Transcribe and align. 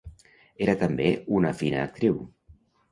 Era 0.67 0.75
també 0.85 1.11
una 1.41 1.55
fina 1.63 1.87
actriu. 1.87 2.21